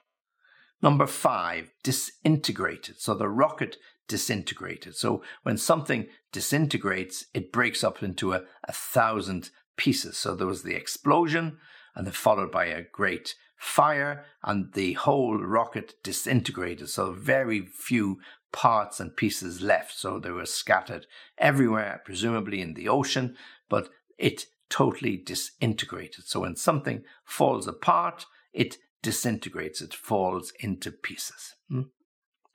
Number 0.81 1.07
five, 1.07 1.71
disintegrated. 1.83 3.01
So 3.01 3.15
the 3.15 3.27
rocket 3.27 3.77
disintegrated. 4.07 4.95
So 4.95 5.23
when 5.43 5.57
something 5.57 6.07
disintegrates, 6.31 7.25
it 7.33 7.51
breaks 7.51 7.83
up 7.83 8.03
into 8.03 8.33
a, 8.33 8.43
a 8.65 8.71
thousand 8.71 9.49
pieces. 9.75 10.17
So 10.17 10.35
there 10.35 10.47
was 10.47 10.63
the 10.63 10.75
explosion, 10.75 11.57
and 11.99 12.07
then 12.07 12.13
followed 12.13 12.49
by 12.49 12.63
a 12.63 12.81
great 12.81 13.35
fire, 13.57 14.23
and 14.41 14.71
the 14.71 14.93
whole 14.93 15.37
rocket 15.37 15.95
disintegrated. 16.01 16.87
So 16.87 17.11
very 17.11 17.65
few 17.65 18.21
parts 18.53 19.01
and 19.01 19.17
pieces 19.17 19.61
left. 19.61 19.99
So 19.99 20.17
they 20.17 20.31
were 20.31 20.45
scattered 20.45 21.07
everywhere, 21.37 22.01
presumably 22.05 22.61
in 22.61 22.73
the 22.73 22.87
ocean, 22.87 23.35
but 23.67 23.89
it 24.17 24.45
totally 24.69 25.17
disintegrated. 25.17 26.23
So 26.25 26.39
when 26.39 26.55
something 26.55 27.03
falls 27.25 27.67
apart, 27.67 28.25
it 28.53 28.77
disintegrates, 29.03 29.81
it 29.81 29.93
falls 29.93 30.53
into 30.61 30.91
pieces. 30.91 31.55
Hmm? 31.69 31.81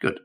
Good. 0.00 0.20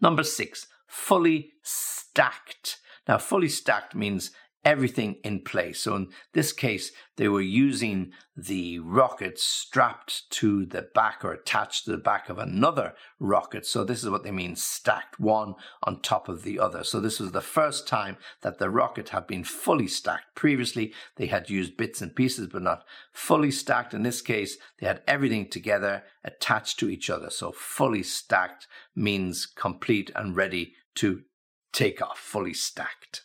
Number 0.00 0.22
six, 0.22 0.68
fully 0.86 1.50
stacked. 1.62 2.78
Now, 3.06 3.18
fully 3.18 3.50
stacked 3.50 3.94
means 3.94 4.30
everything 4.64 5.16
in 5.22 5.40
place. 5.40 5.80
So 5.80 5.94
in 5.96 6.08
this 6.32 6.52
case, 6.52 6.92
they 7.16 7.28
were 7.28 7.40
using 7.40 8.12
the 8.36 8.78
rocket 8.80 9.38
strapped 9.38 10.28
to 10.30 10.64
the 10.66 10.88
back 10.94 11.24
or 11.24 11.32
attached 11.32 11.84
to 11.84 11.92
the 11.92 11.98
back 11.98 12.28
of 12.28 12.38
another 12.38 12.94
rocket. 13.20 13.66
So 13.66 13.84
this 13.84 14.02
is 14.02 14.10
what 14.10 14.24
they 14.24 14.30
mean 14.30 14.56
stacked 14.56 15.20
one 15.20 15.54
on 15.82 16.00
top 16.00 16.28
of 16.28 16.42
the 16.42 16.58
other. 16.58 16.82
So 16.82 16.98
this 16.98 17.20
was 17.20 17.32
the 17.32 17.40
first 17.40 17.86
time 17.86 18.16
that 18.40 18.58
the 18.58 18.70
rocket 18.70 19.10
had 19.10 19.26
been 19.26 19.44
fully 19.44 19.86
stacked. 19.86 20.34
Previously, 20.34 20.92
they 21.16 21.26
had 21.26 21.50
used 21.50 21.76
bits 21.76 22.00
and 22.00 22.16
pieces, 22.16 22.48
but 22.48 22.62
not 22.62 22.84
fully 23.12 23.50
stacked. 23.50 23.94
In 23.94 24.02
this 24.02 24.22
case, 24.22 24.56
they 24.80 24.86
had 24.86 25.02
everything 25.06 25.48
together 25.48 26.04
attached 26.24 26.78
to 26.80 26.88
each 26.88 27.10
other. 27.10 27.30
So 27.30 27.52
fully 27.52 28.02
stacked 28.02 28.66
means 28.96 29.46
complete 29.46 30.10
and 30.16 30.34
ready 30.34 30.72
to 30.96 31.22
take 31.72 32.00
off, 32.00 32.18
fully 32.18 32.54
stacked. 32.54 33.23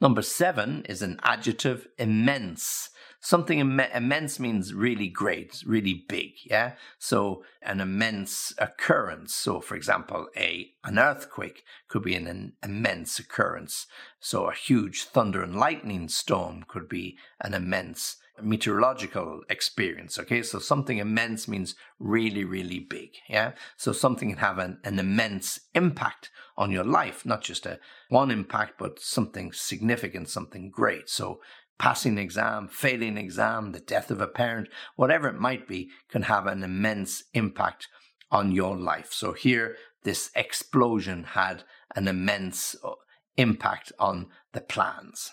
Number 0.00 0.22
seven 0.22 0.84
is 0.88 1.02
an 1.02 1.20
adjective 1.22 1.86
immense. 1.98 2.88
Something 3.20 3.58
Im- 3.58 3.80
immense 3.80 4.40
means 4.40 4.72
really 4.72 5.08
great, 5.08 5.62
really 5.66 6.06
big, 6.08 6.32
yeah? 6.44 6.72
So 6.98 7.44
an 7.60 7.80
immense 7.80 8.54
occurrence. 8.56 9.34
So 9.34 9.60
for 9.60 9.76
example, 9.76 10.28
a 10.34 10.72
an 10.84 10.98
earthquake 10.98 11.64
could 11.88 12.02
be 12.02 12.14
an, 12.14 12.26
an 12.26 12.54
immense 12.62 13.18
occurrence. 13.18 13.86
So 14.20 14.46
a 14.46 14.54
huge 14.54 15.04
thunder 15.04 15.42
and 15.42 15.54
lightning 15.54 16.08
storm 16.08 16.64
could 16.66 16.88
be 16.88 17.18
an 17.38 17.52
immense 17.52 18.16
meteorological 18.42 19.42
experience. 19.48 20.18
Okay, 20.18 20.42
so 20.42 20.58
something 20.58 20.98
immense 20.98 21.48
means 21.48 21.74
really, 21.98 22.44
really 22.44 22.80
big. 22.80 23.10
Yeah, 23.28 23.52
so 23.76 23.92
something 23.92 24.30
can 24.30 24.38
have 24.38 24.58
an, 24.58 24.78
an 24.84 24.98
immense 24.98 25.60
impact 25.74 26.30
on 26.56 26.70
your 26.70 26.84
life, 26.84 27.24
not 27.24 27.42
just 27.42 27.66
a 27.66 27.78
one 28.08 28.30
impact, 28.30 28.74
but 28.78 29.00
something 29.00 29.52
significant, 29.52 30.28
something 30.28 30.70
great. 30.70 31.08
So 31.08 31.40
passing 31.78 32.12
an 32.12 32.18
exam, 32.18 32.68
failing 32.68 33.10
an 33.10 33.18
exam, 33.18 33.72
the 33.72 33.80
death 33.80 34.10
of 34.10 34.20
a 34.20 34.26
parent, 34.26 34.68
whatever 34.96 35.28
it 35.28 35.40
might 35.40 35.66
be, 35.66 35.88
can 36.10 36.22
have 36.22 36.46
an 36.46 36.62
immense 36.62 37.24
impact 37.32 37.88
on 38.30 38.52
your 38.52 38.76
life. 38.76 39.12
So 39.12 39.32
here, 39.32 39.76
this 40.04 40.30
explosion 40.34 41.24
had 41.24 41.64
an 41.96 42.06
immense 42.06 42.76
uh, 42.84 42.92
impact 43.36 43.92
on 43.98 44.28
the 44.52 44.60
plans. 44.60 45.32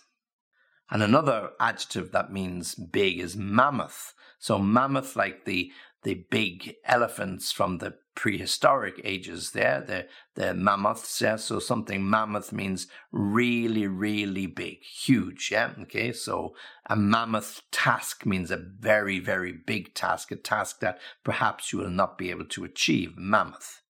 And 0.89 1.03
another 1.03 1.51
adjective 1.59 2.11
that 2.11 2.31
means 2.31 2.75
big 2.75 3.19
is 3.19 3.35
mammoth. 3.35 4.13
So 4.39 4.57
mammoth, 4.57 5.15
like 5.15 5.45
the 5.45 5.71
the 6.03 6.25
big 6.29 6.75
elephants 6.85 7.51
from 7.51 7.79
the 7.79 7.95
prehistoric 8.15 9.01
ages 9.03 9.51
there, 9.51 9.81
the, 9.81 10.07
the 10.35 10.53
mammoths, 10.53 11.21
yeah, 11.21 11.35
so 11.35 11.59
something 11.59 12.09
mammoth 12.09 12.53
means 12.53 12.87
really, 13.11 13.87
really 13.87 14.47
big, 14.47 14.77
huge, 14.81 15.49
yeah, 15.51 15.71
okay, 15.81 16.11
so 16.11 16.55
a 16.87 16.95
mammoth 16.95 17.61
task 17.71 18.25
means 18.25 18.51
a 18.51 18.57
very, 18.79 19.19
very 19.19 19.51
big 19.51 19.93
task, 19.93 20.31
a 20.31 20.35
task 20.35 20.79
that 20.79 20.99
perhaps 21.23 21.73
you 21.73 21.79
will 21.79 21.89
not 21.89 22.17
be 22.17 22.29
able 22.29 22.45
to 22.45 22.63
achieve, 22.63 23.17
mammoth. 23.17 23.81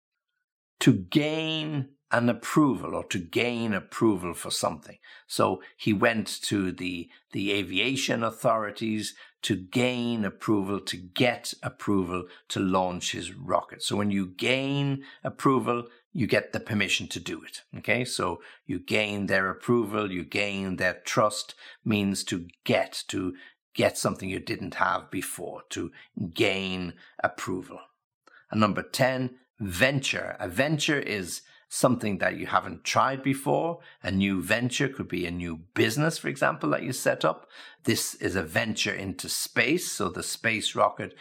To 0.81 0.93
gain 0.93 1.89
an 2.11 2.29
approval 2.29 2.95
or 2.95 3.03
to 3.05 3.19
gain 3.19 3.73
approval 3.73 4.33
for 4.33 4.49
something. 4.49 4.97
So 5.27 5.61
he 5.75 5.91
went 5.91 6.27
to 6.43 6.71
the, 6.71 7.09
the 7.33 7.51
aviation 7.51 8.23
authorities 8.23 9.13
to 9.43 9.55
gain 9.55 10.23
approval, 10.23 10.79
to 10.79 10.97
get 10.97 11.53
approval 11.61 12.25
to 12.49 12.59
launch 12.59 13.11
his 13.11 13.33
rocket. 13.33 13.83
So 13.83 13.95
when 13.95 14.09
you 14.09 14.27
gain 14.27 15.03
approval, 15.23 15.87
you 16.13 16.27
get 16.27 16.53
the 16.53 16.59
permission 16.59 17.07
to 17.09 17.19
do 17.19 17.43
it. 17.43 17.61
Okay. 17.77 18.05
So 18.05 18.41
you 18.65 18.79
gain 18.79 19.27
their 19.27 19.49
approval, 19.49 20.11
you 20.11 20.23
gain 20.23 20.77
their 20.77 21.01
trust 21.05 21.55
means 21.83 22.23
to 22.25 22.47
get, 22.63 23.03
to 23.09 23.35
get 23.75 23.97
something 23.97 24.29
you 24.29 24.39
didn't 24.39 24.75
have 24.75 25.11
before, 25.11 25.61
to 25.69 25.91
gain 26.33 26.93
approval. 27.23 27.79
And 28.49 28.61
number 28.61 28.81
10, 28.81 29.35
venture. 29.59 30.35
A 30.39 30.47
venture 30.47 30.99
is 30.99 31.41
something 31.69 32.17
that 32.19 32.37
you 32.37 32.47
haven't 32.47 32.83
tried 32.83 33.23
before. 33.23 33.79
A 34.03 34.11
new 34.11 34.41
venture 34.41 34.87
could 34.87 35.07
be 35.07 35.25
a 35.25 35.31
new 35.31 35.57
business, 35.73 36.17
for 36.17 36.29
example, 36.29 36.69
that 36.69 36.83
you 36.83 36.93
set 36.93 37.25
up. 37.25 37.49
This 37.83 38.15
is 38.15 38.35
a 38.35 38.43
venture 38.43 38.93
into 38.93 39.29
space. 39.29 39.91
So 39.91 40.09
the 40.09 40.23
space 40.23 40.75
rocket 40.75 41.13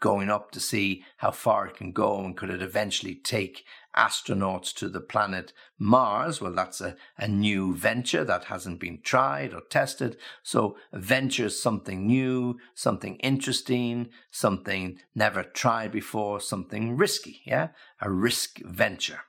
going 0.00 0.30
up 0.30 0.50
to 0.52 0.60
see 0.60 1.04
how 1.18 1.30
far 1.30 1.66
it 1.66 1.76
can 1.76 1.92
go 1.92 2.18
and 2.24 2.36
could 2.36 2.50
it 2.50 2.62
eventually 2.62 3.14
take 3.14 3.64
astronauts 3.96 4.72
to 4.74 4.88
the 4.88 5.00
planet 5.00 5.52
Mars. 5.78 6.40
Well, 6.40 6.54
that's 6.54 6.80
a, 6.80 6.96
a 7.16 7.26
new 7.26 7.74
venture 7.74 8.24
that 8.24 8.44
hasn't 8.44 8.78
been 8.78 9.00
tried 9.02 9.52
or 9.52 9.62
tested. 9.70 10.16
So 10.42 10.76
a 10.92 10.98
venture 10.98 11.46
is 11.46 11.60
something 11.60 12.06
new, 12.06 12.58
something 12.74 13.16
interesting, 13.16 14.10
something 14.30 14.98
never 15.14 15.42
tried 15.42 15.90
before, 15.90 16.40
something 16.40 16.96
risky. 16.96 17.42
Yeah. 17.44 17.68
A 18.00 18.10
risk 18.10 18.60
venture. 18.60 19.20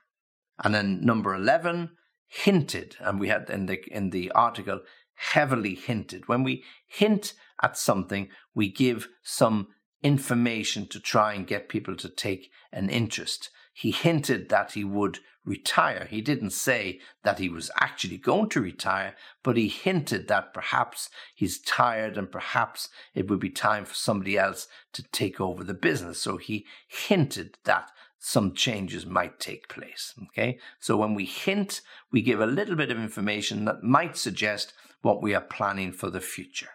And 0.62 0.74
then 0.74 1.04
number 1.04 1.34
11, 1.34 1.90
hinted. 2.26 2.96
And 3.00 3.18
we 3.18 3.28
had 3.28 3.48
in 3.50 3.66
the, 3.66 3.80
in 3.92 4.10
the 4.10 4.30
article, 4.32 4.80
heavily 5.14 5.74
hinted. 5.74 6.28
When 6.28 6.42
we 6.42 6.64
hint 6.86 7.34
at 7.62 7.76
something, 7.76 8.28
we 8.54 8.70
give 8.70 9.08
some 9.22 9.68
information 10.02 10.86
to 10.88 11.00
try 11.00 11.34
and 11.34 11.46
get 11.46 11.68
people 11.68 11.96
to 11.96 12.08
take 12.08 12.50
an 12.72 12.88
interest. 12.88 13.50
He 13.72 13.90
hinted 13.90 14.48
that 14.48 14.72
he 14.72 14.84
would 14.84 15.18
retire. 15.44 16.06
He 16.10 16.20
didn't 16.20 16.50
say 16.50 17.00
that 17.22 17.38
he 17.38 17.48
was 17.48 17.70
actually 17.80 18.18
going 18.18 18.50
to 18.50 18.60
retire, 18.60 19.16
but 19.42 19.56
he 19.56 19.68
hinted 19.68 20.28
that 20.28 20.52
perhaps 20.52 21.08
he's 21.34 21.60
tired 21.60 22.16
and 22.16 22.30
perhaps 22.30 22.88
it 23.14 23.28
would 23.28 23.40
be 23.40 23.50
time 23.50 23.84
for 23.84 23.94
somebody 23.94 24.38
else 24.38 24.68
to 24.92 25.02
take 25.02 25.40
over 25.40 25.64
the 25.64 25.74
business. 25.74 26.20
So 26.20 26.36
he 26.36 26.66
hinted 26.88 27.56
that 27.64 27.90
some 28.20 28.52
changes 28.54 29.06
might 29.06 29.40
take 29.40 29.68
place. 29.68 30.14
Okay. 30.24 30.58
So 30.78 30.96
when 30.96 31.14
we 31.14 31.24
hint, 31.24 31.80
we 32.12 32.20
give 32.22 32.40
a 32.40 32.46
little 32.46 32.76
bit 32.76 32.90
of 32.90 32.98
information 32.98 33.64
that 33.64 33.82
might 33.82 34.16
suggest 34.16 34.74
what 35.00 35.22
we 35.22 35.34
are 35.34 35.40
planning 35.40 35.90
for 35.90 36.10
the 36.10 36.20
future. 36.20 36.68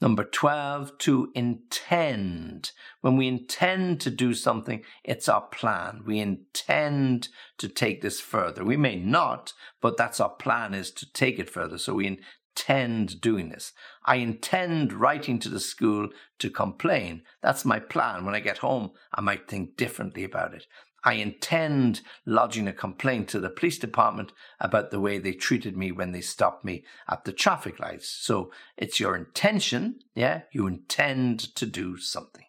Number 0.00 0.24
12, 0.24 0.96
to 0.96 1.30
intend. 1.34 2.72
When 3.02 3.18
we 3.18 3.28
intend 3.28 4.00
to 4.00 4.10
do 4.10 4.32
something, 4.32 4.82
it's 5.04 5.28
our 5.28 5.42
plan. 5.42 6.04
We 6.06 6.20
intend 6.20 7.28
to 7.58 7.68
take 7.68 8.00
this 8.00 8.18
further. 8.18 8.64
We 8.64 8.78
may 8.78 8.96
not, 8.96 9.52
but 9.82 9.98
that's 9.98 10.18
our 10.18 10.30
plan 10.30 10.72
is 10.72 10.90
to 10.92 11.12
take 11.12 11.38
it 11.38 11.50
further. 11.50 11.76
So 11.76 11.92
we 11.92 12.18
intend 12.60 13.20
doing 13.20 13.48
this. 13.48 13.72
I 14.04 14.16
intend 14.16 14.92
writing 14.92 15.38
to 15.40 15.48
the 15.48 15.60
school 15.60 16.08
to 16.38 16.50
complain. 16.50 17.22
That's 17.42 17.64
my 17.64 17.78
plan. 17.78 18.24
When 18.24 18.34
I 18.34 18.40
get 18.40 18.58
home, 18.58 18.90
I 19.14 19.20
might 19.20 19.48
think 19.48 19.76
differently 19.76 20.24
about 20.24 20.54
it. 20.54 20.66
I 21.02 21.14
intend 21.14 22.02
lodging 22.26 22.68
a 22.68 22.74
complaint 22.74 23.28
to 23.28 23.40
the 23.40 23.48
police 23.48 23.78
department 23.78 24.32
about 24.60 24.90
the 24.90 25.00
way 25.00 25.18
they 25.18 25.32
treated 25.32 25.74
me 25.74 25.92
when 25.92 26.12
they 26.12 26.20
stopped 26.20 26.62
me 26.64 26.84
at 27.08 27.24
the 27.24 27.32
traffic 27.32 27.80
lights. 27.80 28.08
So 28.08 28.50
it's 28.76 29.00
your 29.00 29.16
intention, 29.16 30.00
yeah? 30.14 30.42
You 30.52 30.66
intend 30.66 31.40
to 31.56 31.64
do 31.64 31.96
something. 31.96 32.44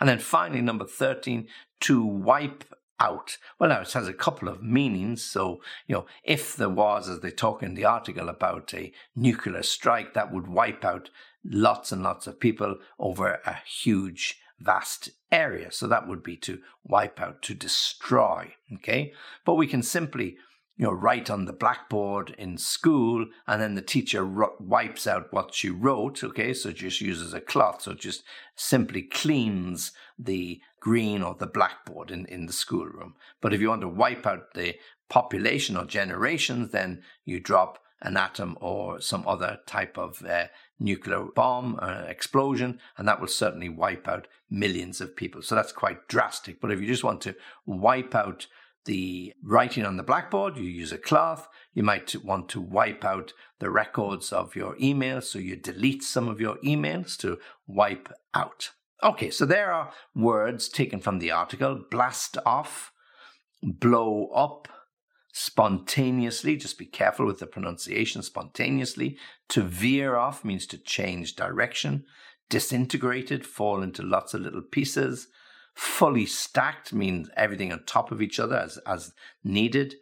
And 0.00 0.08
then 0.08 0.18
finally, 0.18 0.60
number 0.60 0.84
13, 0.84 1.48
to 1.80 2.04
wipe 2.04 2.64
out. 3.00 3.38
Well, 3.58 3.70
now 3.70 3.80
it 3.82 3.92
has 3.92 4.08
a 4.08 4.12
couple 4.12 4.48
of 4.48 4.62
meanings. 4.62 5.22
So, 5.22 5.60
you 5.86 5.94
know, 5.94 6.06
if 6.24 6.56
there 6.56 6.68
was, 6.68 7.08
as 7.08 7.20
they 7.20 7.30
talk 7.30 7.62
in 7.62 7.74
the 7.74 7.84
article 7.84 8.28
about 8.28 8.72
a 8.74 8.92
nuclear 9.14 9.62
strike 9.62 10.14
that 10.14 10.32
would 10.32 10.46
wipe 10.46 10.84
out 10.84 11.10
lots 11.44 11.92
and 11.92 12.02
lots 12.02 12.26
of 12.26 12.40
people 12.40 12.76
over 12.98 13.40
a 13.44 13.58
huge, 13.66 14.40
vast 14.58 15.10
area. 15.30 15.70
So 15.70 15.86
that 15.86 16.08
would 16.08 16.22
be 16.22 16.36
to 16.38 16.60
wipe 16.84 17.20
out, 17.20 17.42
to 17.42 17.54
destroy. 17.54 18.54
Okay. 18.74 19.12
But 19.44 19.54
we 19.54 19.66
can 19.66 19.82
simply 19.82 20.36
you 20.78 20.86
know, 20.86 20.92
write 20.92 21.28
on 21.28 21.44
the 21.44 21.52
blackboard 21.52 22.34
in 22.38 22.56
school, 22.56 23.26
and 23.48 23.60
then 23.60 23.74
the 23.74 23.82
teacher 23.82 24.24
ro- 24.24 24.54
wipes 24.60 25.08
out 25.08 25.32
what 25.32 25.52
she 25.52 25.68
wrote. 25.68 26.22
Okay, 26.22 26.54
so 26.54 26.70
just 26.70 27.00
uses 27.00 27.34
a 27.34 27.40
cloth, 27.40 27.82
so 27.82 27.94
just 27.94 28.22
simply 28.54 29.02
cleans 29.02 29.90
the 30.16 30.60
green 30.80 31.22
or 31.22 31.34
the 31.34 31.46
blackboard 31.46 32.10
in, 32.10 32.26
in 32.26 32.46
the 32.46 32.52
schoolroom. 32.52 33.14
But 33.40 33.52
if 33.52 33.60
you 33.60 33.68
want 33.68 33.82
to 33.82 33.88
wipe 33.88 34.26
out 34.26 34.54
the 34.54 34.76
population 35.08 35.76
or 35.76 35.84
generations, 35.84 36.70
then 36.70 37.02
you 37.24 37.40
drop 37.40 37.78
an 38.00 38.16
atom 38.16 38.56
or 38.60 39.00
some 39.00 39.26
other 39.26 39.58
type 39.66 39.98
of 39.98 40.24
uh, 40.24 40.46
nuclear 40.78 41.24
bomb 41.34 41.78
uh, 41.82 42.04
explosion, 42.06 42.78
and 42.96 43.08
that 43.08 43.20
will 43.20 43.26
certainly 43.26 43.68
wipe 43.68 44.06
out 44.06 44.28
millions 44.50 45.00
of 45.00 45.16
people. 45.16 45.42
So 45.42 45.54
that's 45.54 45.72
quite 45.72 46.06
drastic. 46.08 46.60
But 46.60 46.70
if 46.70 46.80
you 46.80 46.86
just 46.86 47.04
want 47.04 47.20
to 47.22 47.34
wipe 47.66 48.14
out 48.14 48.46
the 48.84 49.34
writing 49.42 49.84
on 49.84 49.96
the 49.96 50.02
blackboard, 50.02 50.56
you 50.56 50.62
use 50.62 50.92
a 50.92 50.98
cloth. 50.98 51.48
You 51.74 51.82
might 51.82 52.14
want 52.24 52.48
to 52.50 52.60
wipe 52.60 53.04
out 53.04 53.32
the 53.58 53.70
records 53.70 54.32
of 54.32 54.54
your 54.54 54.76
emails, 54.76 55.24
so 55.24 55.38
you 55.38 55.56
delete 55.56 56.02
some 56.02 56.28
of 56.28 56.40
your 56.40 56.56
emails 56.58 57.16
to 57.18 57.38
wipe 57.66 58.12
out. 58.32 58.70
Okay, 59.02 59.30
so 59.30 59.46
there 59.46 59.72
are 59.72 59.92
words 60.14 60.68
taken 60.68 60.98
from 60.98 61.20
the 61.20 61.30
article 61.30 61.84
blast 61.88 62.36
off, 62.44 62.92
blow 63.62 64.26
up, 64.34 64.66
spontaneously, 65.32 66.56
just 66.56 66.78
be 66.78 66.86
careful 66.86 67.24
with 67.24 67.38
the 67.38 67.46
pronunciation, 67.46 68.22
spontaneously. 68.22 69.16
To 69.50 69.62
veer 69.62 70.16
off 70.16 70.44
means 70.44 70.66
to 70.66 70.78
change 70.78 71.36
direction. 71.36 72.06
Disintegrated, 72.50 73.46
fall 73.46 73.82
into 73.82 74.02
lots 74.02 74.34
of 74.34 74.40
little 74.40 74.62
pieces. 74.62 75.28
Fully 75.74 76.26
stacked 76.26 76.92
means 76.92 77.30
everything 77.36 77.72
on 77.72 77.84
top 77.84 78.10
of 78.10 78.20
each 78.20 78.40
other 78.40 78.56
as, 78.56 78.78
as 78.78 79.12
needed. 79.44 79.94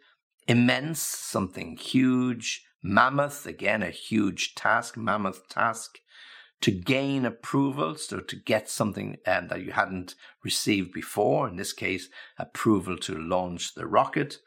Immense, 0.47 1.01
something 1.01 1.77
huge. 1.77 2.65
Mammoth, 2.81 3.45
again, 3.45 3.83
a 3.83 3.91
huge 3.91 4.55
task, 4.55 4.97
mammoth 4.97 5.47
task. 5.49 5.99
To 6.61 6.71
gain 6.71 7.25
approval, 7.25 7.95
so 7.95 8.19
to 8.19 8.35
get 8.35 8.69
something 8.69 9.17
um, 9.27 9.47
that 9.49 9.61
you 9.61 9.71
hadn't 9.71 10.15
received 10.43 10.91
before, 10.91 11.47
in 11.47 11.55
this 11.55 11.71
case, 11.71 12.09
approval 12.37 12.97
to 12.97 13.15
launch 13.15 13.75
the 13.75 13.85
rocket 13.85 14.39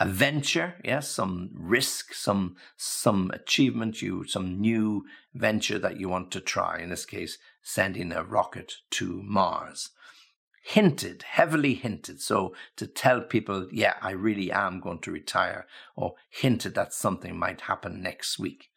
a 0.00 0.06
venture, 0.06 0.76
yes, 0.84 1.08
some 1.08 1.50
risk, 1.52 2.14
some 2.14 2.54
some 2.76 3.32
achievement, 3.34 4.00
you 4.00 4.24
some 4.24 4.60
new 4.60 5.04
venture 5.34 5.78
that 5.80 5.98
you 5.98 6.08
want 6.08 6.30
to 6.30 6.40
try. 6.40 6.78
In 6.78 6.90
this 6.90 7.04
case, 7.04 7.36
sending 7.62 8.12
a 8.12 8.22
rocket 8.22 8.74
to 8.90 9.20
Mars 9.24 9.90
hinted, 10.62 11.22
heavily 11.22 11.74
hinted. 11.74 12.20
So 12.20 12.54
to 12.76 12.86
tell 12.86 13.22
people, 13.22 13.68
yeah, 13.72 13.94
I 14.02 14.10
really 14.10 14.52
am 14.52 14.80
going 14.80 15.00
to 15.00 15.10
retire, 15.10 15.66
or 15.96 16.14
hinted 16.28 16.74
that 16.74 16.92
something 16.92 17.36
might 17.36 17.62
happen 17.62 18.02
next 18.02 18.38
week. 18.38 18.70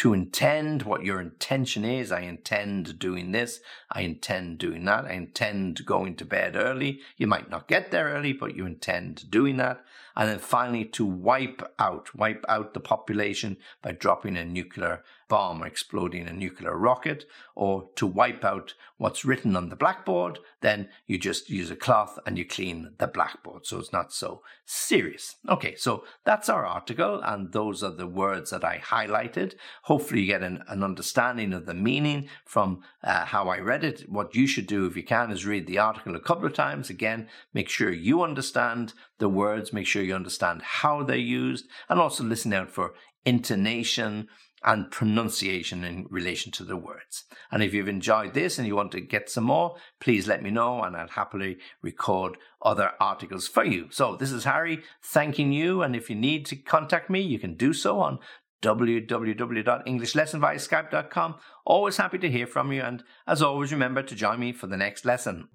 To 0.00 0.14
intend 0.14 0.84
what 0.84 1.04
your 1.04 1.20
intention 1.20 1.84
is, 1.84 2.10
I 2.10 2.20
intend 2.20 2.98
doing 2.98 3.32
this, 3.32 3.60
I 3.92 4.00
intend 4.00 4.56
doing 4.56 4.86
that, 4.86 5.04
I 5.04 5.12
intend 5.12 5.84
going 5.84 6.16
to 6.16 6.24
bed 6.24 6.56
early. 6.56 7.00
You 7.18 7.26
might 7.26 7.50
not 7.50 7.68
get 7.68 7.90
there 7.90 8.06
early, 8.06 8.32
but 8.32 8.56
you 8.56 8.64
intend 8.64 9.30
doing 9.30 9.58
that. 9.58 9.84
And 10.16 10.30
then 10.30 10.38
finally, 10.38 10.86
to 10.86 11.04
wipe 11.04 11.60
out, 11.78 12.14
wipe 12.14 12.46
out 12.48 12.72
the 12.72 12.80
population 12.80 13.58
by 13.82 13.92
dropping 13.92 14.38
a 14.38 14.44
nuclear 14.46 15.04
bomb 15.30 15.62
or 15.62 15.66
exploding 15.66 16.28
a 16.28 16.32
nuclear 16.32 16.76
rocket, 16.76 17.24
or 17.54 17.88
to 17.96 18.06
wipe 18.06 18.44
out 18.44 18.74
what's 18.98 19.24
written 19.24 19.56
on 19.56 19.70
the 19.70 19.76
blackboard, 19.76 20.38
then 20.60 20.88
you 21.06 21.16
just 21.16 21.48
use 21.48 21.70
a 21.70 21.76
cloth 21.76 22.18
and 22.26 22.36
you 22.36 22.44
clean 22.44 22.92
the 22.98 23.06
blackboard. 23.06 23.64
So 23.64 23.78
it's 23.78 23.92
not 23.92 24.12
so 24.12 24.42
serious. 24.66 25.36
Okay, 25.48 25.74
so 25.76 26.04
that's 26.24 26.50
our 26.50 26.66
article, 26.66 27.22
and 27.24 27.52
those 27.52 27.82
are 27.82 27.94
the 27.94 28.06
words 28.06 28.50
that 28.50 28.64
I 28.64 28.78
highlighted. 28.78 29.54
Hopefully, 29.84 30.22
you 30.22 30.26
get 30.26 30.42
an, 30.42 30.62
an 30.68 30.84
understanding 30.84 31.54
of 31.54 31.64
the 31.64 31.74
meaning 31.74 32.28
from 32.44 32.82
uh, 33.02 33.24
how 33.24 33.48
I 33.48 33.60
read 33.60 33.84
it. 33.84 34.10
What 34.10 34.34
you 34.34 34.46
should 34.46 34.66
do, 34.66 34.84
if 34.86 34.96
you 34.96 35.04
can, 35.04 35.30
is 35.30 35.46
read 35.46 35.66
the 35.66 35.78
article 35.78 36.16
a 36.16 36.20
couple 36.20 36.46
of 36.46 36.52
times. 36.52 36.90
Again, 36.90 37.28
make 37.54 37.68
sure 37.70 37.92
you 37.92 38.22
understand 38.22 38.92
the 39.18 39.28
words, 39.28 39.72
make 39.72 39.86
sure 39.86 40.02
you 40.02 40.14
understand 40.14 40.62
how 40.62 41.04
they're 41.04 41.16
used, 41.16 41.68
and 41.88 42.00
also 42.00 42.24
listen 42.24 42.52
out 42.52 42.70
for 42.70 42.94
intonation 43.24 44.28
and 44.62 44.90
pronunciation 44.90 45.84
in 45.84 46.06
relation 46.10 46.52
to 46.52 46.64
the 46.64 46.76
words. 46.76 47.24
And 47.50 47.62
if 47.62 47.72
you've 47.72 47.88
enjoyed 47.88 48.34
this 48.34 48.58
and 48.58 48.66
you 48.66 48.76
want 48.76 48.92
to 48.92 49.00
get 49.00 49.30
some 49.30 49.44
more, 49.44 49.76
please 50.00 50.28
let 50.28 50.42
me 50.42 50.50
know 50.50 50.82
and 50.82 50.94
I'll 50.96 51.08
happily 51.08 51.56
record 51.82 52.36
other 52.62 52.92
articles 53.00 53.48
for 53.48 53.64
you. 53.64 53.88
So 53.90 54.16
this 54.16 54.32
is 54.32 54.44
Harry 54.44 54.82
thanking 55.02 55.52
you. 55.52 55.80
And 55.82 55.96
if 55.96 56.10
you 56.10 56.16
need 56.16 56.44
to 56.46 56.56
contact 56.56 57.08
me, 57.08 57.20
you 57.20 57.38
can 57.38 57.54
do 57.54 57.72
so 57.72 58.00
on 58.00 58.18
www.englishlessonviaskype.com. 58.62 61.34
Always 61.64 61.96
happy 61.96 62.18
to 62.18 62.30
hear 62.30 62.46
from 62.46 62.72
you. 62.72 62.82
And 62.82 63.02
as 63.26 63.40
always, 63.40 63.72
remember 63.72 64.02
to 64.02 64.14
join 64.14 64.38
me 64.40 64.52
for 64.52 64.66
the 64.66 64.76
next 64.76 65.06
lesson. 65.06 65.48